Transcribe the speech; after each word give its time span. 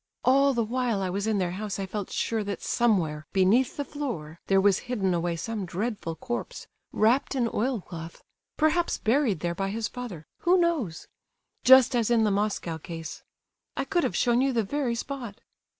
"All 0.25 0.55
the 0.55 0.63
while 0.63 0.99
I 0.99 1.11
was 1.11 1.27
in 1.27 1.37
their 1.37 1.51
house 1.51 1.77
I 1.77 1.85
felt 1.85 2.09
sure 2.11 2.43
that 2.45 2.63
somewhere 2.63 3.27
beneath 3.33 3.77
the 3.77 3.85
floor 3.85 4.39
there 4.47 4.59
was 4.59 4.79
hidden 4.89 5.13
away 5.13 5.35
some 5.35 5.63
dreadful 5.63 6.15
corpse, 6.15 6.65
wrapped 6.91 7.35
in 7.35 7.47
oil 7.53 7.81
cloth, 7.81 8.23
perhaps 8.57 8.97
buried 8.97 9.41
there 9.41 9.53
by 9.53 9.69
his 9.69 9.87
father, 9.87 10.25
who 10.39 10.59
knows? 10.59 11.07
Just 11.63 11.95
as 11.95 12.09
in 12.09 12.23
the 12.23 12.31
Moscow 12.31 12.79
case. 12.79 13.21
I 13.77 13.85
could 13.85 14.03
have 14.03 14.15
shown 14.17 14.41
you 14.41 14.51
the 14.51 14.63
very 14.63 14.95
spot! 14.95 15.39